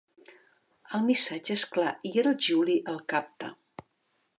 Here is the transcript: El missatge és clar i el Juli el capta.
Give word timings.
El 0.99 1.03
missatge 1.09 1.59
és 1.61 1.67
clar 1.77 1.93
i 2.13 2.15
el 2.25 2.33
Juli 2.49 2.83
el 2.95 3.01
capta. 3.15 3.57